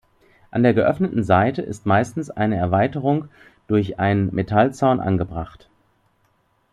[0.49, 3.27] An der geöffneten Seite ist meistens eine Erweiterung
[3.67, 5.69] durch einen Metallzaun angebracht.